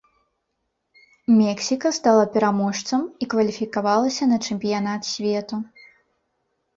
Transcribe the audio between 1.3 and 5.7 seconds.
Мексіка стала пераможцам і кваліфікавалася на чэмпіянат свету.